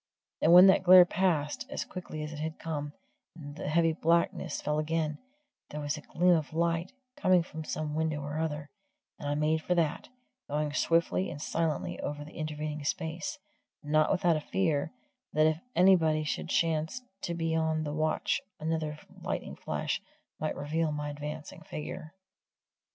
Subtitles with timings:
[0.41, 2.93] And when that glare passed, as quickly as it had come,
[3.35, 5.19] and the heavy blackness fell again,
[5.69, 8.67] there was a gleam of light, coming from some window or other,
[9.19, 10.09] and I made for that,
[10.49, 13.37] going swiftly and silently over the intervening space,
[13.83, 14.91] not without a fear
[15.33, 20.01] that if anybody should chance to be on the watch another lightning flash
[20.39, 22.15] might reveal my advancing figure.